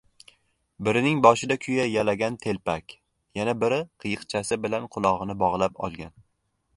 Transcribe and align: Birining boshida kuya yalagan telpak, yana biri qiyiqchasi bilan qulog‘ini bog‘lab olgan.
Birining 0.85 1.19
boshida 1.25 1.57
kuya 1.65 1.85
yalagan 1.95 2.39
telpak, 2.45 2.95
yana 3.41 3.53
biri 3.65 3.79
qiyiqchasi 4.05 4.59
bilan 4.65 4.89
qulog‘ini 4.97 5.37
bog‘lab 5.45 5.79
olgan. 5.89 6.15